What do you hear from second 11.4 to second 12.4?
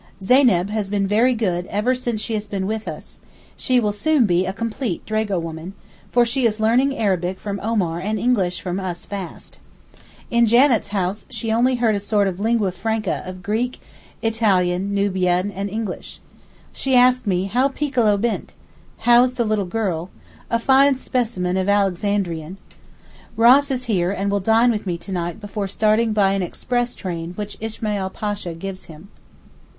only heard a sort of